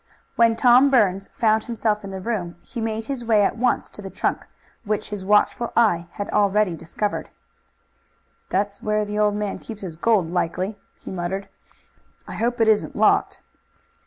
[0.35, 4.01] When Tom Burns found himself in the room he made his way at once to
[4.01, 4.47] the trunk,
[4.83, 7.29] which his watchful eye had already discovered.
[8.49, 11.49] "That's where the old man keeps his gold, likely," he muttered.
[12.27, 13.41] "I hope it isn't locked."